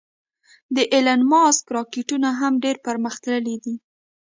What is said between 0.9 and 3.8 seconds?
ایلان ماسک راکټونه هم ډېر پرمختللې دې